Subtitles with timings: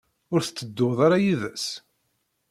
[0.33, 1.65] Ur tettedduḍ ara yid-s?